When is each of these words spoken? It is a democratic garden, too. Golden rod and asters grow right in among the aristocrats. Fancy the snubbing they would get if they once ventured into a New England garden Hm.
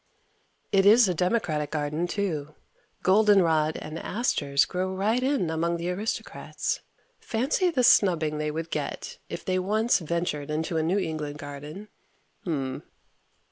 It 0.71 0.87
is 0.87 1.07
a 1.07 1.13
democratic 1.13 1.69
garden, 1.69 2.07
too. 2.07 2.55
Golden 3.03 3.43
rod 3.43 3.77
and 3.79 3.99
asters 3.99 4.65
grow 4.65 4.91
right 4.91 5.21
in 5.21 5.51
among 5.51 5.77
the 5.77 5.91
aristocrats. 5.91 6.79
Fancy 7.19 7.69
the 7.69 7.83
snubbing 7.83 8.39
they 8.39 8.49
would 8.49 8.71
get 8.71 9.19
if 9.29 9.45
they 9.45 9.59
once 9.59 9.99
ventured 9.99 10.49
into 10.49 10.75
a 10.77 10.81
New 10.81 10.97
England 10.97 11.37
garden 11.37 11.87
Hm. 12.45 12.81